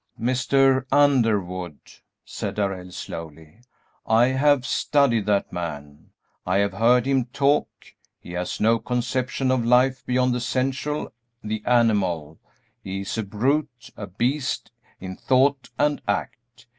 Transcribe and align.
"Mr. 0.19 0.83
Underwood," 0.91 1.77
said 2.25 2.55
Darrell, 2.55 2.91
slowly, 2.91 3.59
"I 4.07 4.29
have 4.29 4.65
studied 4.65 5.27
that 5.27 5.53
man, 5.53 6.09
I 6.43 6.57
have 6.57 6.73
heard 6.73 7.05
him 7.05 7.25
talk. 7.25 7.69
He 8.19 8.31
has 8.31 8.59
no 8.59 8.79
conception 8.79 9.51
of 9.51 9.63
life 9.63 10.03
beyond 10.07 10.33
the 10.33 10.39
sensual, 10.41 11.13
the 11.43 11.61
animal; 11.67 12.39
he 12.83 13.01
is 13.01 13.15
a 13.15 13.21
brute, 13.21 13.91
a 13.95 14.07
beast, 14.07 14.71
in 14.99 15.15
thought 15.17 15.69
and 15.77 16.01
act. 16.07 16.65